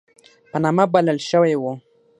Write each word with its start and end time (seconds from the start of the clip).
په 0.49 0.57
نامه 0.63 0.85
بلل 0.93 1.17
شوی 1.29 1.53
وو. 1.57 1.71